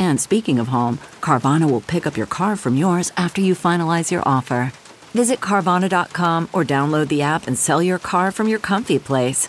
[0.00, 4.10] And speaking of home, Carvana will pick up your car from yours after you finalize
[4.10, 4.72] your offer.
[5.12, 9.48] Visit Carvana.com or download the app and sell your car from your comfy place.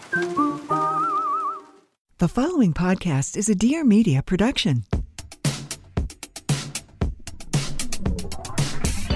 [2.17, 4.83] The following podcast is a Dear Media production.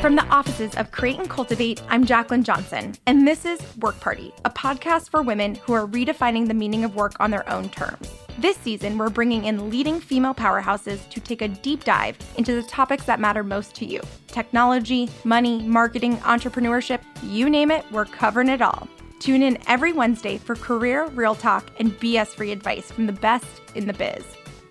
[0.01, 4.31] From the offices of Create and Cultivate, I'm Jaclyn Johnson, and this is Work Party,
[4.45, 8.07] a podcast for women who are redefining the meaning of work on their own terms.
[8.37, 12.63] This season, we're bringing in leading female powerhouses to take a deep dive into the
[12.63, 18.49] topics that matter most to you technology, money, marketing, entrepreneurship you name it, we're covering
[18.49, 18.89] it all.
[19.19, 23.47] Tune in every Wednesday for career, real talk, and BS free advice from the best
[23.73, 24.25] in the biz.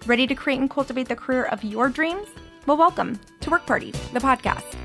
[0.05, 2.29] Ready to create and cultivate the career of your dreams?
[2.67, 4.84] Well, welcome to Work Party, the podcast.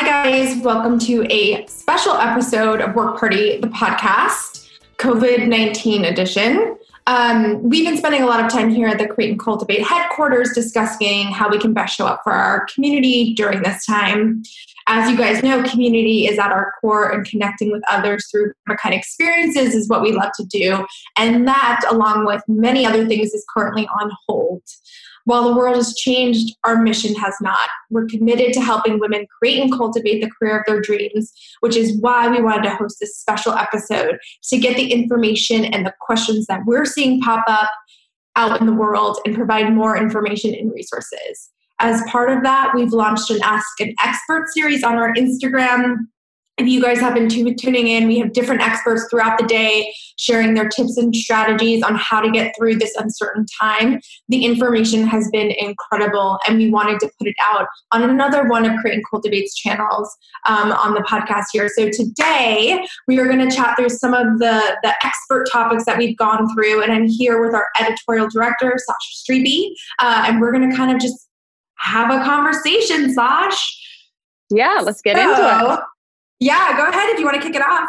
[0.00, 0.62] Hi, guys.
[0.62, 6.78] Welcome to a special episode of Work Party, the podcast, COVID 19 edition.
[7.08, 10.52] Um, we've been spending a lot of time here at the Create and Cultivate headquarters
[10.52, 14.44] discussing how we can best show up for our community during this time.
[14.86, 18.94] As you guys know, community is at our core, and connecting with others through kind
[18.94, 20.86] of experiences is what we love to do.
[21.16, 24.62] And that, along with many other things, is currently on hold.
[25.28, 27.68] While the world has changed, our mission has not.
[27.90, 32.00] We're committed to helping women create and cultivate the career of their dreams, which is
[32.00, 36.46] why we wanted to host this special episode to get the information and the questions
[36.46, 37.68] that we're seeing pop up
[38.36, 41.50] out in the world and provide more information and resources.
[41.78, 46.06] As part of that, we've launched an Ask an Expert series on our Instagram
[46.58, 50.54] if you guys have been tuning in, we have different experts throughout the day sharing
[50.54, 54.00] their tips and strategies on how to get through this uncertain time.
[54.28, 58.64] The information has been incredible, and we wanted to put it out on another one
[58.64, 60.14] of Create and Cultivate's channels
[60.46, 61.68] um, on the podcast here.
[61.68, 65.96] So today we are going to chat through some of the, the expert topics that
[65.96, 69.70] we've gone through, and I'm here with our editorial director, Sacha Strebe,
[70.00, 71.28] uh, and we're going to kind of just
[71.76, 73.76] have a conversation, Sash.
[74.50, 75.80] Yeah, let's get so, into it.
[76.40, 77.88] Yeah, go ahead if you want to kick it off.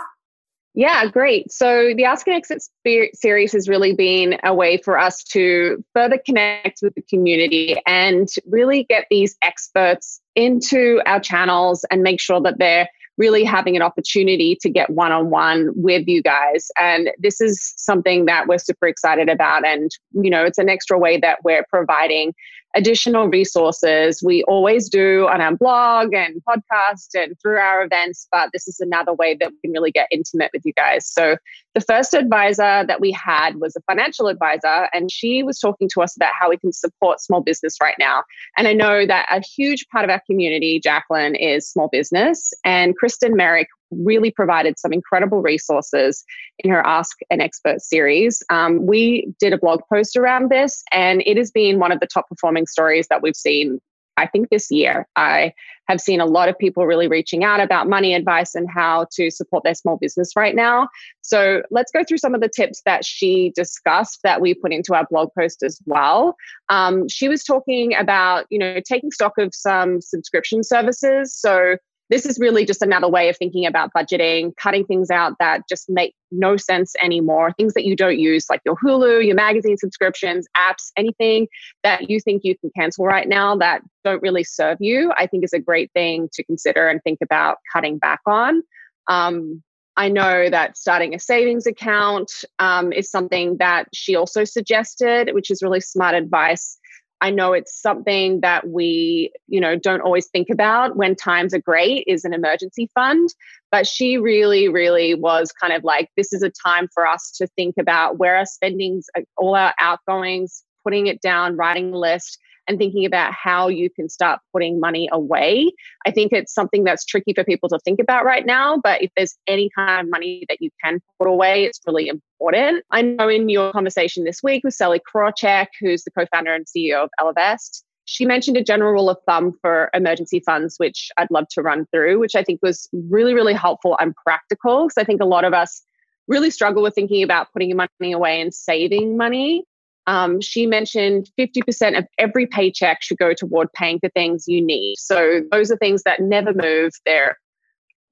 [0.76, 1.52] Yeah, great.
[1.52, 6.20] So the Ask an Expert series has really been a way for us to further
[6.24, 12.40] connect with the community and really get these experts into our channels and make sure
[12.42, 16.72] that they're really having an opportunity to get one on one with you guys.
[16.80, 19.68] And this is something that we're super excited about.
[19.68, 22.34] And, you know, it's an extra way that we're providing
[22.76, 24.22] additional resources.
[24.24, 28.80] We always do on our blog and podcast and through our events but this is
[28.80, 31.08] another way that we can really get intimate with you guys.
[31.08, 31.38] So
[31.74, 36.02] the first advisor that we had was a financial advisor and she was talking to
[36.02, 38.24] us about how we can support small business right now.
[38.58, 42.96] And i know that a huge part of our community jaclyn is small business and
[42.96, 46.24] kristen merrick really provided some incredible resources
[46.60, 48.44] in her Ask an Expert series.
[48.50, 52.08] Um, we did a blog post around this, and it has been one of the
[52.08, 53.80] top performing stories that we've seen,
[54.18, 55.08] I think, this year.
[55.16, 55.54] I
[55.88, 59.32] have seen a lot of people really reaching out about money advice and how to
[59.32, 60.88] support their small business right now.
[61.22, 64.94] So let's go through some of the tips that she discussed that we put into
[64.94, 66.36] our blog post as well.
[66.70, 71.34] Um, she was talking about, you know, taking stock of some subscription services.
[71.34, 71.78] So
[72.10, 75.90] this is really just another way of thinking about budgeting, cutting things out that just
[75.90, 80.48] make no sense anymore, things that you don't use, like your Hulu, your magazine subscriptions,
[80.58, 81.48] apps, anything
[81.84, 85.44] that you think you can cancel right now that don't really serve you, I think
[85.44, 88.64] is a great thing to consider and think about cutting back on.
[89.08, 89.64] Um,
[89.96, 95.52] I know that starting a savings account um, is something that she also suggested, which
[95.52, 96.79] is really smart advice
[97.22, 101.60] I know it's something that we, you know, don't always think about when times are
[101.60, 103.30] great is an emergency fund.
[103.72, 107.48] But she really, really was kind of like, this is a time for us to
[107.48, 112.40] think about where our spendings, uh, all our outgoings, putting it down, writing a list,
[112.70, 115.72] and thinking about how you can start putting money away.
[116.06, 119.12] I think it's something that's tricky for people to think about right now, but if
[119.18, 122.86] there's any kind of money that you can put away, it's really important.
[122.92, 126.66] I know in your conversation this week with Sally Krawcheck, who's the co founder and
[126.66, 131.30] CEO of Ellevest, she mentioned a general rule of thumb for emergency funds, which I'd
[131.30, 134.86] love to run through, which I think was really, really helpful and practical.
[134.86, 135.84] Because I think a lot of us
[136.28, 139.64] really struggle with thinking about putting money away and saving money.
[140.10, 144.96] Um, she mentioned 50% of every paycheck should go toward paying for things you need.
[144.98, 146.94] So those are things that never move.
[147.06, 147.38] They're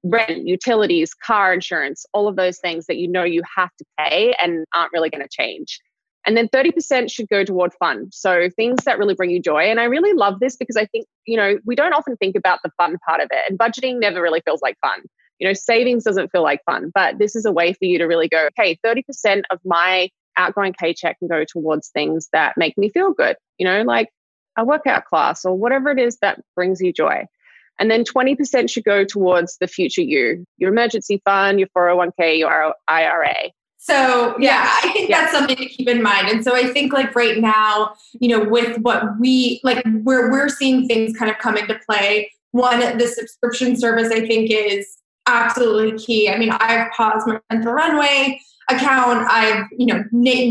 [0.04, 4.32] rent, utilities, car insurance, all of those things that you know you have to pay
[4.40, 5.80] and aren't really going to change.
[6.24, 8.10] And then 30% should go toward fun.
[8.12, 9.62] So things that really bring you joy.
[9.62, 12.60] And I really love this because I think, you know, we don't often think about
[12.62, 13.50] the fun part of it.
[13.50, 15.00] And budgeting never really feels like fun.
[15.40, 18.04] You know, savings doesn't feel like fun, but this is a way for you to
[18.04, 22.88] really go, okay, 30% of my outgoing paycheck can go towards things that make me
[22.88, 24.08] feel good, you know, like
[24.56, 27.26] a workout class or whatever it is that brings you joy.
[27.78, 32.74] And then 20% should go towards the future you, your emergency fund, your 401k, your
[32.88, 33.50] IRA.
[33.76, 35.20] So yeah, I think yeah.
[35.20, 36.28] that's something to keep in mind.
[36.28, 40.48] And so I think like right now, you know, with what we like where we're
[40.48, 42.32] seeing things kind of come into play.
[42.50, 44.98] One, the subscription service I think is
[45.28, 46.28] absolutely key.
[46.28, 48.40] I mean, I've paused my Rent the Runway
[48.70, 49.26] account.
[49.30, 50.04] I've, you know,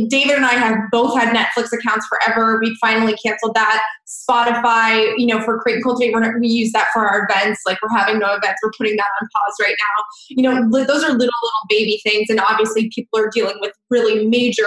[0.10, 2.60] David and I have both had Netflix accounts forever.
[2.62, 3.84] We finally canceled that.
[4.08, 7.62] Spotify, you know, for Create and Cultivate, we're we use that for our events.
[7.66, 10.04] Like we're having no events, we're putting that on pause right now.
[10.30, 12.30] You know, those are little, little baby things.
[12.30, 14.66] And obviously people are dealing with really major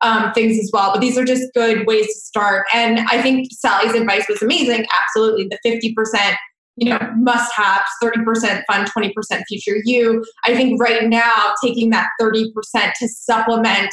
[0.00, 0.92] um, things as well.
[0.92, 2.66] But these are just good ways to start.
[2.72, 4.86] And I think Sally's advice was amazing.
[5.02, 5.48] Absolutely.
[5.50, 6.36] The 50%
[6.78, 9.12] you know, must have 30% fund, 20%
[9.48, 10.24] future you.
[10.44, 12.52] I think right now, taking that 30%
[13.00, 13.92] to supplement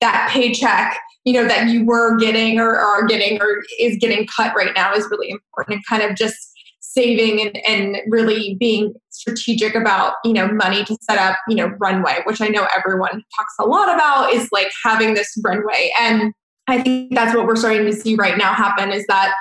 [0.00, 4.54] that paycheck, you know, that you were getting or are getting or is getting cut
[4.56, 6.36] right now is really important and kind of just
[6.80, 11.68] saving and, and really being strategic about, you know, money to set up, you know,
[11.78, 15.90] runway, which I know everyone talks a lot about is like having this runway.
[16.00, 16.32] And
[16.66, 19.32] I think that's what we're starting to see right now happen is that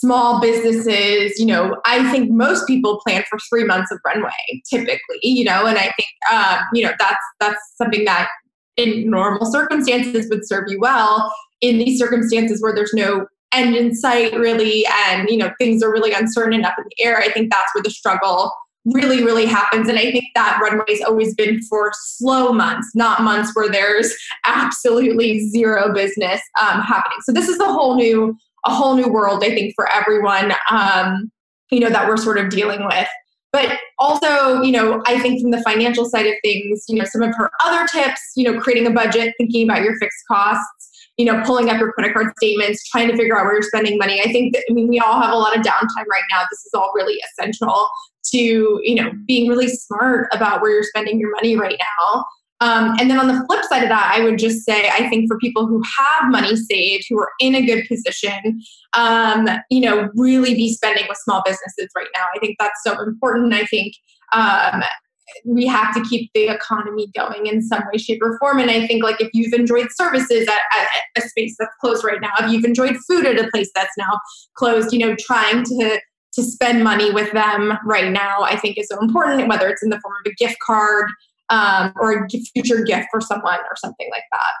[0.00, 4.30] small businesses, you know, I think most people plan for three months of runway
[4.68, 8.28] typically, you know, and I think, um, you know, that's, that's something that
[8.76, 11.32] in normal circumstances would serve you well.
[11.60, 15.92] In these circumstances where there's no end in sight really, and, you know, things are
[15.92, 18.52] really uncertain and up in the air, I think that's where the struggle
[18.84, 19.88] really, really happens.
[19.88, 24.14] And I think that runway's always been for slow months, not months where there's
[24.44, 27.18] absolutely zero business um, happening.
[27.22, 31.30] So this is a whole new a whole new world, I think, for everyone, um,
[31.70, 33.08] you know, that we're sort of dealing with.
[33.52, 37.22] But also, you know, I think from the financial side of things, you know, some
[37.22, 41.24] of her other tips, you know, creating a budget, thinking about your fixed costs, you
[41.24, 44.20] know, pulling up your credit card statements, trying to figure out where you're spending money.
[44.20, 46.42] I think that, I mean, we all have a lot of downtime right now.
[46.50, 47.88] This is all really essential
[48.32, 52.24] to, you know, being really smart about where you're spending your money right now.
[52.64, 55.28] Um, and then on the flip side of that, I would just say, I think
[55.28, 58.62] for people who have money saved, who are in a good position,
[58.94, 62.24] um, you know, really be spending with small businesses right now.
[62.34, 63.52] I think that's so important.
[63.52, 63.92] I think
[64.32, 64.82] um,
[65.44, 68.58] we have to keep the economy going in some way, shape, or form.
[68.60, 70.88] And I think, like, if you've enjoyed services at, at
[71.24, 74.20] a space that's closed right now, if you've enjoyed food at a place that's now
[74.56, 76.00] closed, you know, trying to
[76.34, 79.48] to spend money with them right now, I think is so important.
[79.48, 81.08] Whether it's in the form of a gift card
[81.50, 84.52] um, or a future gift for someone or something like that.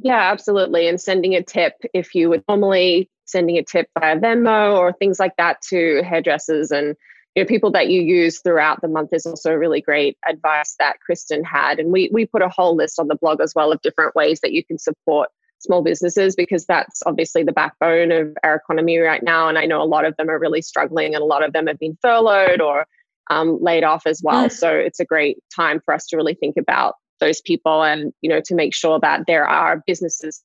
[0.00, 0.88] Yeah, absolutely.
[0.88, 5.20] And sending a tip if you would normally sending a tip via Venmo or things
[5.20, 6.96] like that to hairdressers and
[7.34, 10.98] you know, people that you use throughout the month is also really great advice that
[11.00, 11.78] Kristen had.
[11.78, 14.40] And we we put a whole list on the blog as well of different ways
[14.40, 15.28] that you can support
[15.60, 19.48] small businesses because that's obviously the backbone of our economy right now.
[19.48, 21.66] And I know a lot of them are really struggling and a lot of them
[21.66, 22.86] have been furloughed or
[23.30, 24.46] um, laid off as well.
[24.46, 24.52] Mm.
[24.52, 28.28] So it's a great time for us to really think about those people and you
[28.28, 30.42] know to make sure that there are businesses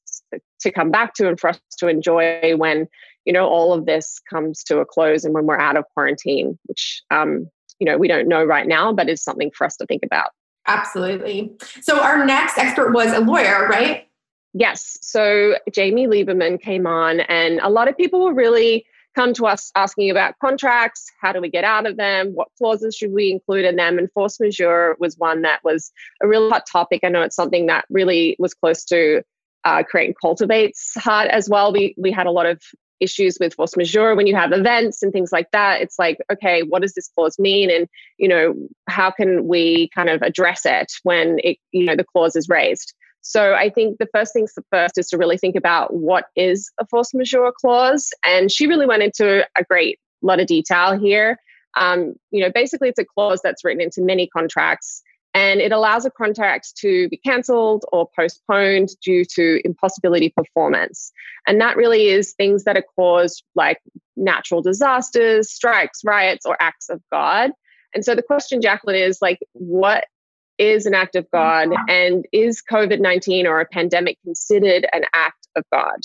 [0.60, 2.88] to come back to and for us to enjoy when
[3.26, 6.58] you know all of this comes to a close and when we're out of quarantine
[6.66, 7.48] which um,
[7.80, 10.30] you know we don't know right now but is something for us to think about
[10.68, 14.08] absolutely so our next expert was a lawyer right
[14.54, 19.46] yes so jamie lieberman came on and a lot of people were really come to
[19.46, 21.06] us asking about contracts.
[21.22, 22.32] How do we get out of them?
[22.34, 23.98] What clauses should we include in them?
[23.98, 25.92] And force majeure was one that was
[26.22, 27.02] a real hot topic.
[27.04, 29.24] I know it's something that really was close to
[29.64, 31.72] uh, Create Cultivate's heart as well.
[31.72, 32.62] We we had a lot of
[33.00, 36.62] issues with force majeure when you have events and things like that it's like okay
[36.62, 38.56] what does this clause mean and you know
[38.88, 42.94] how can we kind of address it when it you know the clause is raised
[43.24, 46.86] so i think the first things first is to really think about what is a
[46.86, 51.38] force majeure clause and she really went into a great lot of detail here
[51.76, 55.02] um, you know basically it's a clause that's written into many contracts
[55.34, 61.12] and it allows a contract to be cancelled or postponed due to impossibility performance.
[61.48, 63.80] And that really is things that are caused like
[64.16, 67.52] natural disasters, strikes, riots, or acts of God.
[67.96, 70.06] And so the question, Jaclyn, is like, what
[70.64, 71.70] is an act of God?
[71.88, 76.00] And is COVID 19 or a pandemic considered an act of God?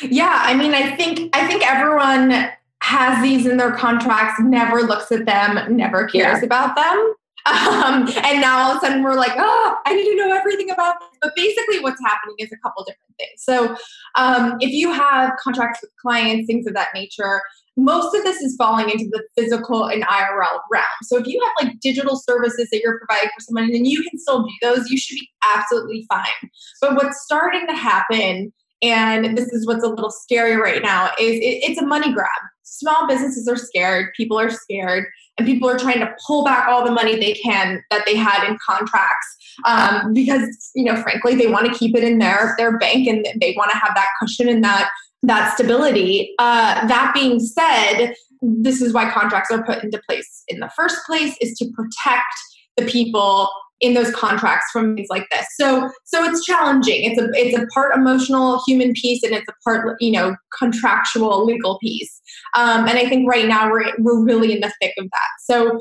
[0.00, 2.50] Yeah, I mean, I think I think everyone
[2.82, 6.44] has these in their contracts, never looks at them, never cares yeah.
[6.44, 7.14] about them.
[7.44, 10.70] Um, and now all of a sudden we're like, oh, I need to know everything
[10.70, 11.18] about this.
[11.20, 13.42] But basically, what's happening is a couple different things.
[13.42, 13.76] So,
[14.14, 17.42] um, if you have contracts with clients, things of that nature,
[17.76, 20.84] most of this is falling into the physical and IRL realm.
[21.02, 24.18] So, if you have like digital services that you're providing for someone and you can
[24.18, 26.50] still do those, you should be absolutely fine.
[26.80, 28.52] But what's starting to happen,
[28.82, 32.28] and this is what's a little scary right now, is it, it's a money grab.
[32.62, 35.06] Small businesses are scared, people are scared
[35.38, 38.46] and people are trying to pull back all the money they can that they had
[38.46, 42.78] in contracts um, because you know frankly they want to keep it in their their
[42.78, 44.90] bank and they want to have that cushion and that
[45.22, 50.58] that stability uh, that being said this is why contracts are put into place in
[50.60, 52.34] the first place is to protect
[52.76, 53.48] the people
[53.80, 55.46] in those contracts from things like this.
[55.60, 57.04] So so it's challenging.
[57.04, 61.44] It's a it's a part emotional human piece and it's a part you know contractual
[61.44, 62.20] legal piece.
[62.56, 65.28] Um, and I think right now we're we're really in the thick of that.
[65.40, 65.78] So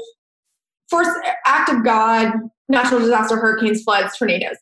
[0.90, 1.12] first
[1.46, 2.34] act of God,
[2.68, 4.58] natural disaster, hurricanes, floods, tornadoes.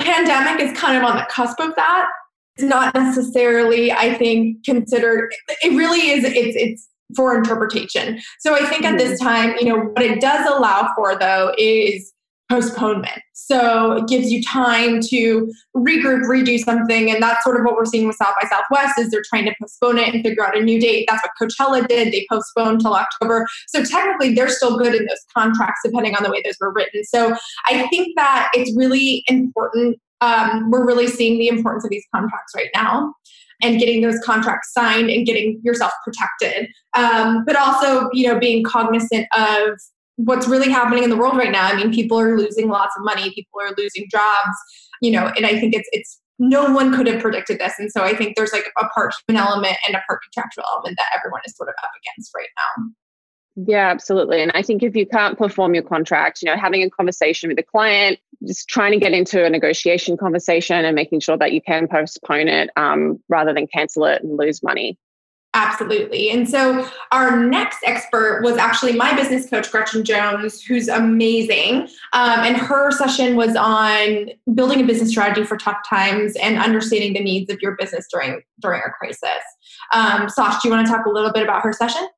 [0.00, 2.06] Pandemic is kind of on the cusp of that.
[2.56, 5.34] It's not necessarily, I think, considered.
[5.62, 6.24] It really is.
[6.24, 8.20] It's it's for interpretation.
[8.40, 9.28] So I think at this mm-hmm.
[9.28, 12.12] time, you know, what it does allow for though is
[12.50, 13.22] postponement.
[13.32, 17.10] So it gives you time to regroup, redo something.
[17.10, 19.54] And that's sort of what we're seeing with South by Southwest is they're trying to
[19.60, 21.08] postpone it and figure out a new date.
[21.08, 22.12] That's what Coachella did.
[22.12, 23.46] They postponed till October.
[23.68, 27.04] So technically they're still good in those contracts depending on the way those were written.
[27.04, 27.34] So
[27.66, 29.98] I think that it's really important.
[30.22, 33.12] Um, we're really seeing the importance of these contracts right now
[33.62, 36.68] and getting those contracts signed and getting yourself protected.
[36.94, 39.78] Um, but also, you know, being cognizant of
[40.16, 41.66] what's really happening in the world right now.
[41.66, 44.56] I mean, people are losing lots of money, people are losing jobs,
[45.00, 47.74] you know, and I think it's it's no one could have predicted this.
[47.78, 50.96] And so I think there's like a part human element and a part contractual element
[50.98, 52.84] that everyone is sort of up against right now.
[53.54, 54.42] Yeah, absolutely.
[54.42, 57.58] And I think if you can't perform your contract, you know, having a conversation with
[57.58, 61.60] the client, just trying to get into a negotiation conversation and making sure that you
[61.60, 64.98] can postpone it um, rather than cancel it and lose money.
[65.54, 66.30] Absolutely.
[66.30, 71.88] And so our next expert was actually my business coach, Gretchen Jones, who's amazing.
[72.14, 77.12] Um, and her session was on building a business strategy for tough times and understanding
[77.12, 79.42] the needs of your business during during a crisis.
[79.92, 82.08] Um, Sash, do you want to talk a little bit about her session?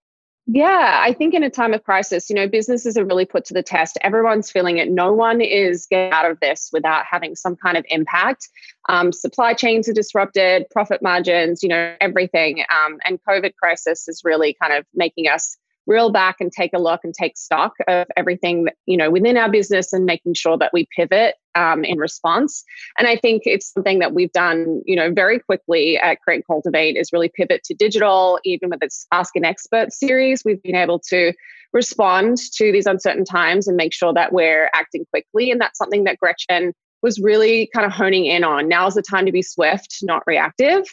[0.47, 3.55] Yeah, I think in a time of crisis, you know, businesses are really put to
[3.55, 3.97] the test.
[4.03, 4.91] Everyone's feeling it.
[4.91, 8.49] No one is getting out of this without having some kind of impact.
[8.91, 12.63] Um, supply chains are disrupted, profit margins, you know, everything.
[12.71, 16.79] Um, and COVID crisis is really kind of making us reel back and take a
[16.79, 20.57] look and take stock of everything that, you know within our business and making sure
[20.57, 22.65] that we pivot um, in response.
[22.99, 26.97] And i think it's something that we've done you know very quickly at create cultivate
[26.97, 30.43] is really pivot to digital even with its ask an expert series.
[30.45, 31.33] We've been able to
[31.73, 35.51] respond to these uncertain times and make sure that we're acting quickly.
[35.51, 38.69] And that's something that gretchen was really kind of honing in on.
[38.69, 40.85] Now's the time to be swift not reactive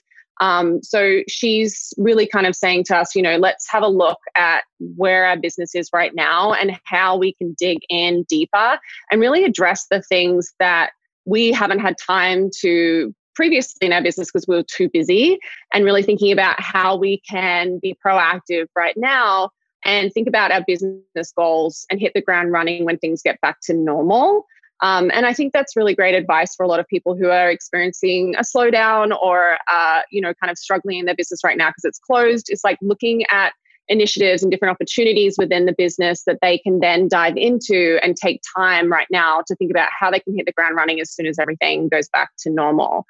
[0.42, 4.18] um, so she's really kind of saying to us, you know, let's have a look
[4.36, 8.80] at where our business is right now and how we can dig in deeper
[9.12, 10.92] and really address the things that
[11.26, 15.38] we haven't had time to previously in our business because we were too busy
[15.74, 19.50] and really thinking about how we can be proactive right now
[19.86, 23.58] and think about our business goals and hit the ground running when things get back
[23.62, 24.46] to normal.
[24.82, 27.52] Um, and I think that's really great advice for a lot of people who are
[27.52, 31.70] experiencing a slowdown or, uh, you know, kind of struggling in their business right now
[31.70, 32.48] because it's closed.
[32.50, 33.54] It's like looking at
[33.88, 38.42] initiatives and different opportunities within the business that they can then dive into and take
[38.56, 41.28] time right now to think about how they can hit the ground running as soon
[41.28, 43.06] as everything goes back to normal.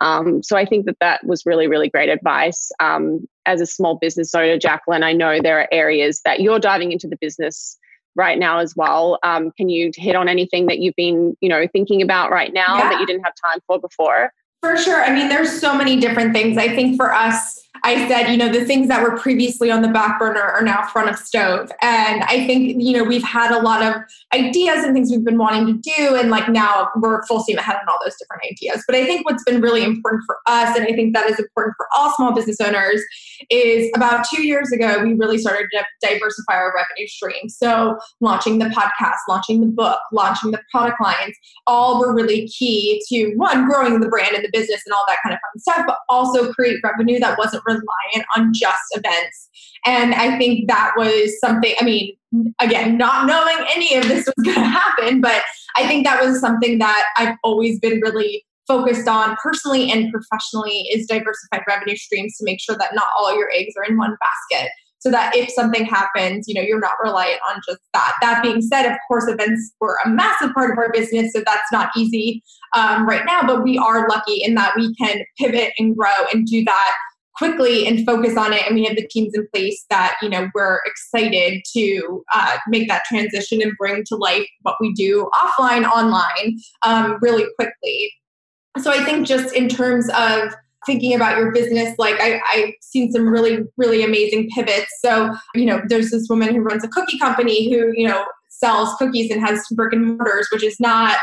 [0.00, 2.70] Um, so I think that that was really, really great advice.
[2.80, 6.92] Um, as a small business owner, Jaclyn, I know there are areas that you're diving
[6.92, 7.78] into the business
[8.16, 9.18] right now as well.
[9.22, 12.78] Um, can you hit on anything that you've been, you know, thinking about right now
[12.78, 12.90] yeah.
[12.90, 14.32] that you didn't have time for before?
[14.62, 15.04] For sure.
[15.04, 16.56] I mean, there's so many different things.
[16.58, 19.86] I think for us, I said, you know, the things that were previously on the
[19.86, 21.70] back burner are now front of stove.
[21.82, 24.02] And I think, you know, we've had a lot of
[24.34, 26.16] ideas and things we've been wanting to do.
[26.16, 28.82] And like now we're full steam ahead on all those different ideas.
[28.88, 31.74] But I think what's been really important for us, and I think that is important
[31.76, 33.00] for all small business owners,
[33.50, 37.48] is about two years ago, we really started to diversify our revenue stream.
[37.48, 41.36] So launching the podcast, launching the book, launching the product lines,
[41.68, 45.18] all were really key to one, growing the brand and the business and all that
[45.22, 49.48] kind of fun stuff, but also create revenue that wasn't reliant on just events.
[49.84, 52.16] And I think that was something, I mean,
[52.60, 55.42] again, not knowing any of this was going to happen, but
[55.76, 60.88] I think that was something that I've always been really focused on personally and professionally
[60.92, 64.16] is diversified revenue streams to make sure that not all your eggs are in one
[64.20, 68.14] basket so that if something happens, you know, you're not reliant on just that.
[68.20, 71.70] That being said, of course, events were a massive part of our business, so that's
[71.70, 72.42] not easy
[72.74, 76.46] um, right now, but we are lucky in that we can pivot and grow and
[76.46, 76.92] do that
[77.36, 80.48] quickly and focus on it and we have the teams in place that you know
[80.54, 85.84] we're excited to uh, make that transition and bring to life what we do offline
[85.84, 88.12] online um, really quickly.
[88.78, 93.10] So i think just in terms of thinking about your business like I, i've seen
[93.10, 94.92] some really really amazing pivots.
[95.00, 98.94] So you know there's this woman who runs a cookie company who you know sells
[98.94, 101.18] cookies and has brick and mortars which is not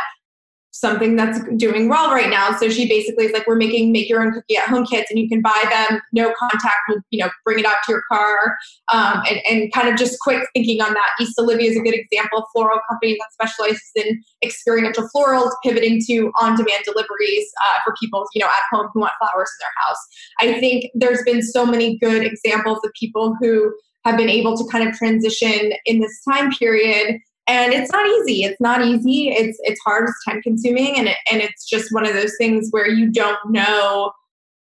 [0.73, 2.57] something that's doing well right now.
[2.57, 5.19] So she basically is like, we're making make your own cookie at home kits and
[5.19, 8.57] you can buy them, no contact, you know, bring it out to your car.
[8.91, 11.11] Um, and, and kind of just quick thinking on that.
[11.21, 16.01] East Olivia is a good example of floral company that specializes in experiential florals, pivoting
[16.07, 19.85] to on-demand deliveries uh, for people, you know, at home who want flowers in their
[19.85, 19.97] house.
[20.39, 23.73] I think there's been so many good examples of people who
[24.05, 28.43] have been able to kind of transition in this time period and it's not easy.
[28.43, 29.29] It's not easy.
[29.29, 30.07] It's it's hard.
[30.07, 30.97] It's time consuming.
[30.97, 34.11] And it, and it's just one of those things where you don't know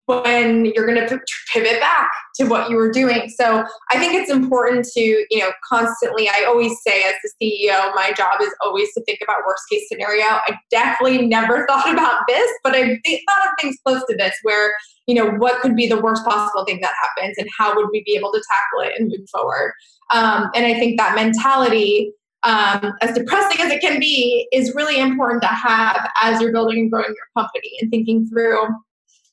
[0.07, 1.21] when you're going to
[1.53, 3.29] pivot back to what you were doing.
[3.29, 7.95] So i think it's important to you know constantly i always say as the ceo
[7.95, 10.25] my job is always to think about worst case scenario.
[10.25, 14.73] I definitely never thought about this but i've thought of things close to this where
[15.07, 18.03] you know what could be the worst possible thing that happens and how would we
[18.05, 19.73] be able to tackle it and move forward.
[20.11, 22.13] Um, and i think that mentality
[22.45, 26.79] um, as depressing as it can be, is really important to have as you're building
[26.81, 28.67] and growing your company and thinking through,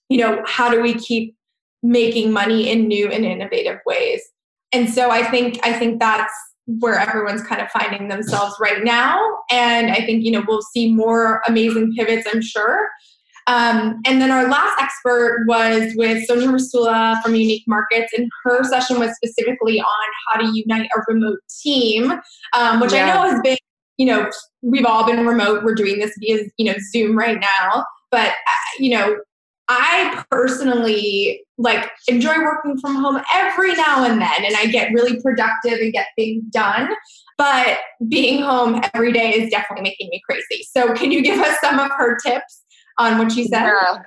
[0.09, 1.35] you know, how do we keep
[1.81, 4.21] making money in new and innovative ways?
[4.71, 6.33] And so I think I think that's
[6.79, 9.19] where everyone's kind of finding themselves right now.
[9.49, 12.87] And I think, you know, we'll see more amazing pivots, I'm sure.
[13.49, 18.63] Um, and then our last expert was with Sonya Rasula from Unique Markets, and her
[18.63, 22.13] session was specifically on how to unite a remote team,
[22.53, 23.05] um, which yeah.
[23.05, 23.57] I know has been,
[23.97, 24.29] you know,
[24.61, 25.63] we've all been remote.
[25.63, 27.85] We're doing this via, you know, Zoom right now.
[28.11, 29.17] But, uh, you know,
[29.67, 35.19] I personally like enjoy working from home every now and then, and I get really
[35.21, 36.89] productive and get things done.
[37.39, 40.67] But being home every day is definitely making me crazy.
[40.71, 42.63] So, can you give us some of her tips
[42.99, 43.63] on what you said?
[43.63, 44.03] Yeah.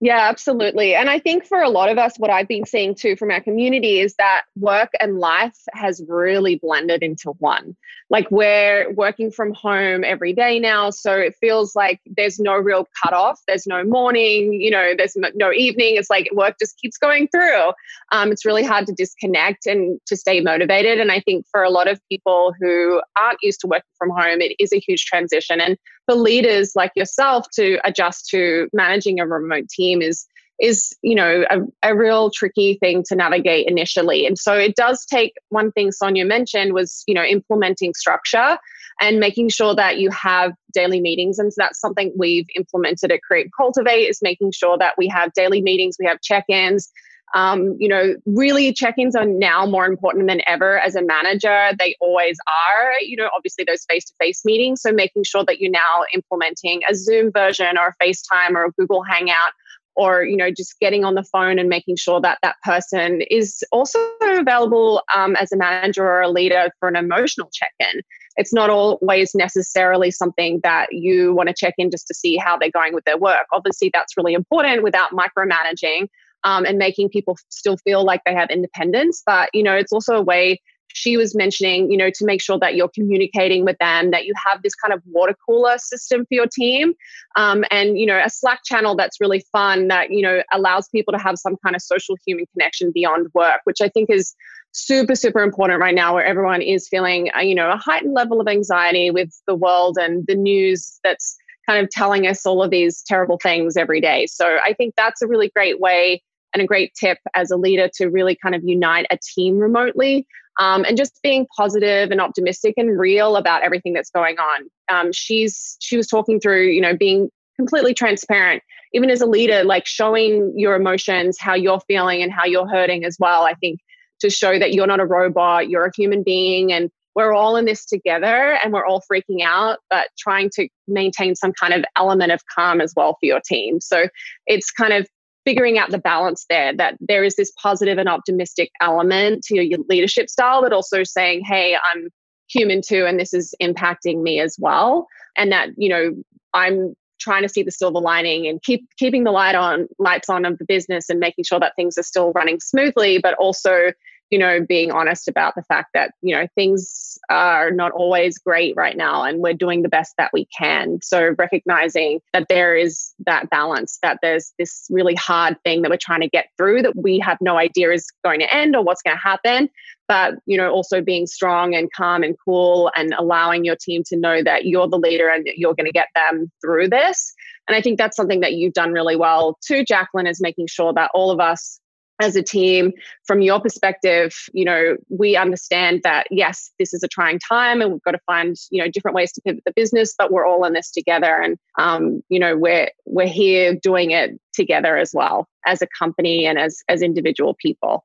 [0.00, 0.94] Yeah, absolutely.
[0.94, 3.40] And I think for a lot of us, what I've been seeing too from our
[3.40, 7.76] community is that work and life has really blended into one.
[8.08, 10.90] Like we're working from home every day now.
[10.90, 13.40] So it feels like there's no real cutoff.
[13.48, 15.96] There's no morning, you know, there's no evening.
[15.96, 17.72] It's like work just keeps going through.
[18.12, 21.00] Um, it's really hard to disconnect and to stay motivated.
[21.00, 24.40] And I think for a lot of people who aren't used to working from home,
[24.42, 25.60] it is a huge transition.
[25.60, 25.76] And
[26.08, 30.26] for leaders like yourself to adjust to managing a remote team is
[30.58, 34.26] is you know a, a real tricky thing to navigate initially.
[34.26, 38.58] And so it does take one thing sonya mentioned was you know implementing structure
[39.00, 41.38] and making sure that you have daily meetings.
[41.38, 45.32] And so that's something we've implemented at create cultivate is making sure that we have
[45.34, 46.90] daily meetings we have check-ins
[47.34, 51.70] um, you know, really check ins are now more important than ever as a manager.
[51.78, 54.80] They always are, you know, obviously those face to face meetings.
[54.82, 58.72] So making sure that you're now implementing a Zoom version or a FaceTime or a
[58.72, 59.52] Google Hangout
[59.98, 63.64] or you know just getting on the phone and making sure that that person is
[63.72, 68.00] also available um, as a manager or a leader for an emotional check-in
[68.36, 72.56] it's not always necessarily something that you want to check in just to see how
[72.56, 76.08] they're going with their work obviously that's really important without micromanaging
[76.44, 79.22] um, and making people still feel like they have independence.
[79.24, 80.60] But, you know, it's also a way
[80.94, 84.32] she was mentioning, you know, to make sure that you're communicating with them, that you
[84.42, 86.94] have this kind of water cooler system for your team,
[87.36, 91.12] um, and you know, a Slack channel that's really fun that you know allows people
[91.12, 94.34] to have some kind of social human connection beyond work, which I think is
[94.72, 98.40] super super important right now, where everyone is feeling, uh, you know, a heightened level
[98.40, 101.36] of anxiety with the world and the news that's
[101.68, 104.26] kind of telling us all of these terrible things every day.
[104.26, 106.22] So I think that's a really great way
[106.54, 110.26] and a great tip as a leader to really kind of unite a team remotely
[110.58, 114.68] um, and just being positive and optimistic and real about everything that's going on.
[114.88, 119.64] Um, she's she was talking through, you know, being completely transparent, even as a leader,
[119.64, 123.44] like showing your emotions, how you're feeling, and how you're hurting as well.
[123.44, 123.80] I think
[124.20, 127.64] to show that you're not a robot, you're a human being, and we're all in
[127.64, 132.30] this together and we're all freaking out, but trying to maintain some kind of element
[132.30, 133.80] of calm as well for your team.
[133.80, 134.08] So
[134.46, 135.08] it's kind of
[135.48, 139.78] figuring out the balance there that there is this positive and optimistic element to your
[139.88, 142.10] leadership style, but also saying, hey, I'm
[142.50, 145.06] human too, and this is impacting me as well.
[145.38, 146.14] And that, you know,
[146.52, 150.44] I'm trying to see the silver lining and keep keeping the light on lights on
[150.44, 153.92] of the business and making sure that things are still running smoothly, but also
[154.30, 158.76] you know, being honest about the fact that, you know, things are not always great
[158.76, 160.98] right now and we're doing the best that we can.
[161.02, 165.96] So recognizing that there is that balance, that there's this really hard thing that we're
[165.96, 169.02] trying to get through that we have no idea is going to end or what's
[169.02, 169.70] going to happen.
[170.08, 174.16] But, you know, also being strong and calm and cool and allowing your team to
[174.16, 177.34] know that you're the leader and you're going to get them through this.
[177.66, 180.94] And I think that's something that you've done really well too, Jaclyn, is making sure
[180.94, 181.78] that all of us
[182.20, 182.92] as a team
[183.26, 187.92] from your perspective you know we understand that yes this is a trying time and
[187.92, 190.64] we've got to find you know different ways to pivot the business but we're all
[190.64, 195.48] in this together and um, you know we're we're here doing it together as well
[195.66, 198.04] as a company and as as individual people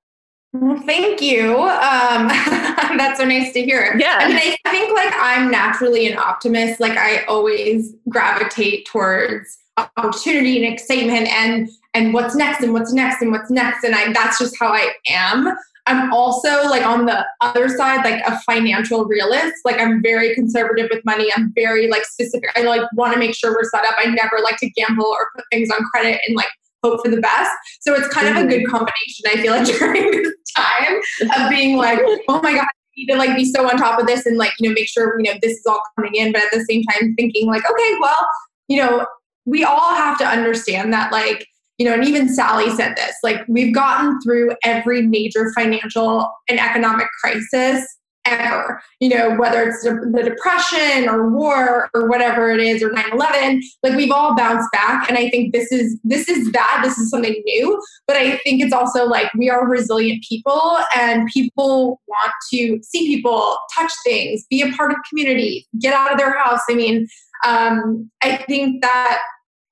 [0.53, 1.57] well, thank you.
[1.57, 2.27] Um,
[2.97, 3.95] that's so nice to hear.
[3.97, 4.17] Yeah.
[4.21, 6.79] I mean, I think like I'm naturally an optimist.
[6.79, 13.23] Like I always gravitate towards opportunity and excitement and and what's next and what's next
[13.23, 15.57] and what's next and I that's just how I am.
[15.85, 19.55] I'm also like on the other side like a financial realist.
[19.65, 21.29] Like I'm very conservative with money.
[21.35, 22.49] I'm very like specific.
[22.55, 23.95] I like want to make sure we're set up.
[23.97, 26.47] I never like to gamble or put things on credit and like
[26.83, 27.51] hope for the best.
[27.81, 28.37] So it's kind mm-hmm.
[28.37, 32.53] of a good combination I feel like during this time of being like, oh my
[32.53, 34.73] god, I need to like be so on top of this and like you know
[34.73, 37.47] make sure you know this is all coming in but at the same time thinking
[37.47, 38.27] like okay well
[38.67, 39.05] you know
[39.45, 41.47] we all have to understand that like
[41.79, 46.59] you know and even sally said this like we've gotten through every major financial and
[46.59, 52.81] economic crisis ever you know whether it's the depression or war or whatever it is
[52.81, 55.09] or 9-11 like we've all bounced back.
[55.09, 57.81] And i think this is this is that this is something new.
[58.07, 63.07] But i think it's also like we are resilient people and people want to see
[63.07, 66.61] people touch things be a part of community get out of their house.
[66.69, 67.07] I mean
[67.45, 69.21] um, i think that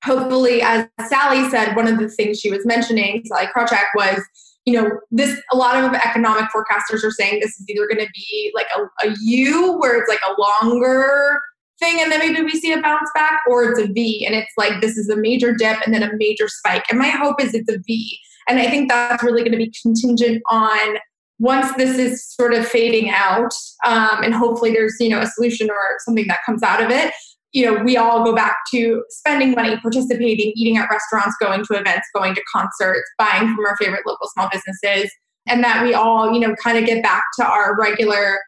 [0.04, 4.20] hopefully, as Sally said, one of the things she was mentioning, Sally Krawcheck, was
[4.64, 8.10] you know this a lot of economic forecasters are saying this is either going to
[8.14, 11.40] be like a, a U where it's like a longer
[11.82, 14.52] thing and then maybe we see a bounce back or it's a V and it's
[14.56, 16.84] like this is a major dip and then a major spike.
[16.90, 18.18] And my hope is it's a V.
[18.48, 20.98] And I think that's really going to be contingent on
[21.38, 23.52] once this is sort of fading out
[23.84, 27.12] um, and hopefully there's you know a solution or something that comes out of it
[27.52, 31.74] you know, we all go back to spending money, participating, eating at restaurants, going to
[31.74, 35.12] events, going to concerts, buying from our favorite local small businesses,
[35.46, 38.38] and that we all, you know, kind of get back to our regular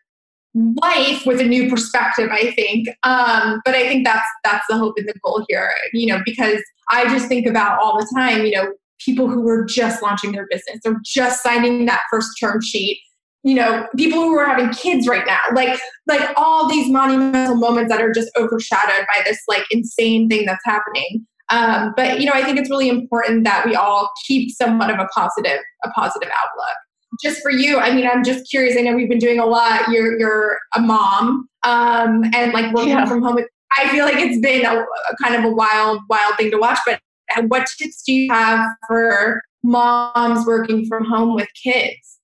[0.81, 2.89] life with a new perspective i think.
[3.03, 6.63] Um, but i think that's that's the hope and the goal here you know because
[6.91, 8.73] i just think about all the time you know
[9.05, 13.01] people who were just launching their business or just signing that first term sheet
[13.45, 17.93] you know people who are having kids right now like like all these monumental moments
[17.93, 21.27] that are just overshadowed by this like insane thing that's happening.
[21.51, 24.99] Um, but you know i think it's really important that we all keep somewhat of
[24.99, 26.77] a positive a positive outlook.
[27.23, 29.89] Just for you i mean i'm just curious i know we've been doing a lot
[29.89, 33.05] you're you're a mom um, and like working yeah.
[33.05, 33.39] from home
[33.79, 36.79] i feel like it's been a, a kind of a wild wild thing to watch
[36.85, 36.99] but
[37.47, 42.15] what tips do you have for moms working from home with kids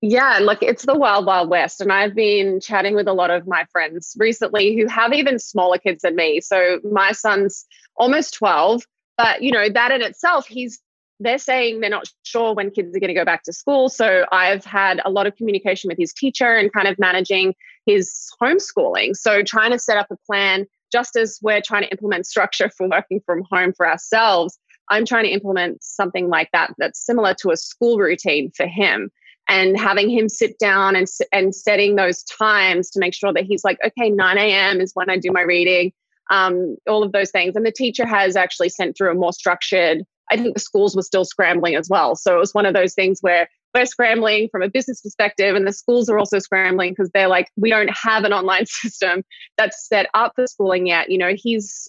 [0.00, 1.80] yeah, look, it's the wild, wild west.
[1.80, 5.78] And I've been chatting with a lot of my friends recently who have even smaller
[5.78, 6.40] kids than me.
[6.40, 8.82] So my son's almost 12,
[9.16, 10.80] but you know, that in itself, he's
[11.20, 13.88] they're saying they're not sure when kids are going to go back to school.
[13.88, 17.54] So I've had a lot of communication with his teacher and kind of managing
[17.86, 19.16] his homeschooling.
[19.16, 22.88] So trying to set up a plan, just as we're trying to implement structure for
[22.88, 27.50] working from home for ourselves, I'm trying to implement something like that that's similar to
[27.50, 29.10] a school routine for him
[29.48, 33.64] and having him sit down and, and setting those times to make sure that he's
[33.64, 34.80] like, okay, 9 a.m.
[34.80, 35.92] is when I do my reading,
[36.30, 37.56] um, all of those things.
[37.56, 41.02] And the teacher has actually sent through a more structured, I think the schools were
[41.02, 42.14] still scrambling as well.
[42.14, 45.66] So it was one of those things where we're scrambling from a business perspective and
[45.66, 49.24] the schools are also scrambling because they're like, we don't have an online system
[49.56, 51.10] that's set up for schooling yet.
[51.10, 51.88] You know, he's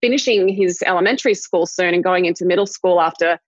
[0.00, 3.38] finishing his elementary school soon and going into middle school after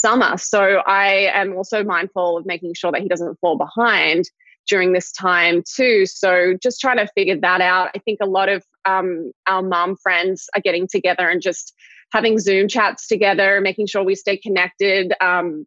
[0.00, 0.36] summer.
[0.36, 4.24] So I am also mindful of making sure that he doesn't fall behind
[4.68, 6.06] during this time too.
[6.06, 7.90] So just trying to figure that out.
[7.94, 11.74] I think a lot of um, our mom friends are getting together and just
[12.12, 15.66] having Zoom chats together, making sure we stay connected, um,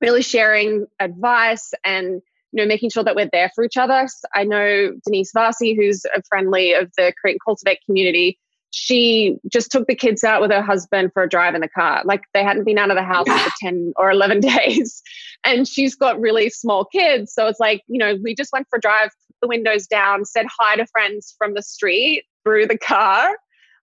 [0.00, 2.20] really sharing advice and
[2.52, 4.06] you know making sure that we're there for each other.
[4.34, 8.38] I know Denise Vasi, who's a friendly of the Create and Cultivate community
[8.76, 12.02] she just took the kids out with her husband for a drive in the car.
[12.04, 15.00] Like they hadn't been out of the house for 10 or 11 days.
[15.44, 17.32] And she's got really small kids.
[17.32, 20.24] So it's like, you know, we just went for a drive, put the windows down,
[20.24, 23.36] said hi to friends from the street through the car.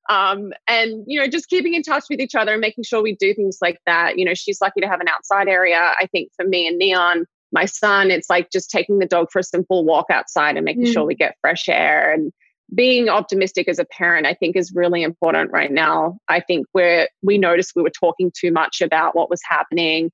[0.09, 3.15] Um, and, you know, just keeping in touch with each other and making sure we
[3.15, 4.17] do things like that.
[4.17, 5.93] You know, she's lucky to have an outside area.
[5.97, 9.39] I think for me and Neon, my son, it's like just taking the dog for
[9.39, 10.91] a simple walk outside and making mm.
[10.91, 12.33] sure we get fresh air and
[12.73, 16.17] being optimistic as a parent, I think, is really important right now.
[16.27, 20.11] I think where we noticed we were talking too much about what was happening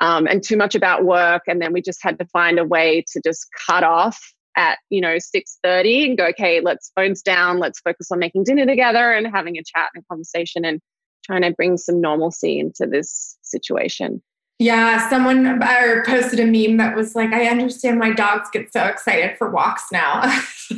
[0.00, 3.04] um, and too much about work, and then we just had to find a way
[3.12, 4.20] to just cut off
[4.56, 8.64] at you know 6.30 and go okay let's phones down let's focus on making dinner
[8.64, 10.80] together and having a chat and a conversation and
[11.26, 14.22] trying to bring some normalcy into this situation
[14.58, 18.84] yeah, someone or posted a meme that was like, I understand why dogs get so
[18.84, 20.22] excited for walks now.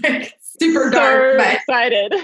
[0.61, 2.15] super dark, so but excited.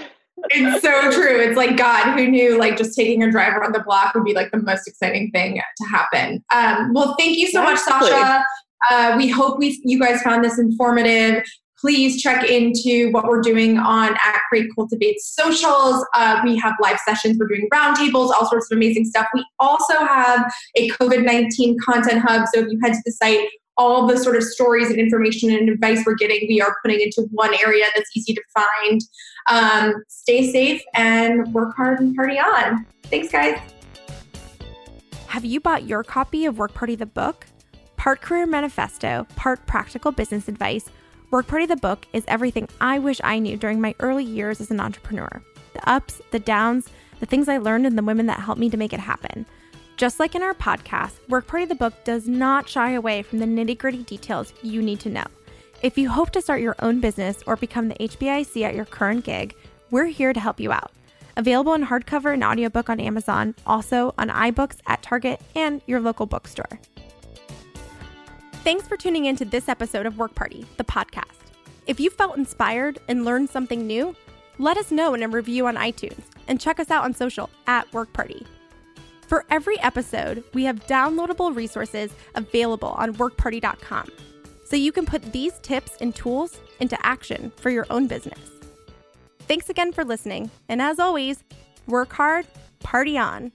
[0.49, 1.39] it's so true.
[1.39, 4.33] It's like God, who knew like just taking a drive around the block would be
[4.33, 6.43] like the most exciting thing to happen.
[6.53, 8.43] Um, well, thank you so much, Sacha.
[8.89, 11.43] Uh, we hope we you guys found this informative.
[11.79, 16.05] Please check into what we're doing on at Create Cultivate socials.
[16.13, 19.27] Uh, we have live sessions, we're doing roundtables, all sorts of amazing stuff.
[19.33, 22.47] We also have a COVID 19 content hub.
[22.53, 25.69] So if you head to the site, all the sort of stories and information and
[25.69, 29.01] advice we're getting, we are putting into one area that's easy to find.
[29.47, 32.85] Um, stay safe and work hard and party on.
[33.03, 33.59] Thanks, guys.
[35.27, 37.45] Have you bought your copy of Work Party the book?
[37.97, 40.89] Part career manifesto, part practical business advice,
[41.31, 44.71] Work Party the book is everything I wish I knew during my early years as
[44.71, 45.41] an entrepreneur.
[45.73, 46.87] The ups, the downs,
[47.19, 49.45] the things I learned, and the women that helped me to make it happen.
[49.97, 53.45] Just like in our podcast, Work Party the Book does not shy away from the
[53.45, 55.23] nitty gritty details you need to know.
[55.81, 59.23] If you hope to start your own business or become the HBIC at your current
[59.23, 59.55] gig,
[59.91, 60.91] we're here to help you out.
[61.37, 66.25] Available in hardcover and audiobook on Amazon, also on iBooks at Target and your local
[66.25, 66.79] bookstore.
[68.63, 71.53] Thanks for tuning in to this episode of Work Party, the podcast.
[71.87, 74.13] If you felt inspired and learned something new,
[74.57, 77.91] let us know in a review on iTunes and check us out on social at
[77.93, 78.45] Work Party.
[79.27, 84.11] For every episode, we have downloadable resources available on workparty.com
[84.65, 88.39] so you can put these tips and tools into action for your own business.
[89.47, 91.43] Thanks again for listening, and as always,
[91.87, 92.45] work hard,
[92.79, 93.51] party on.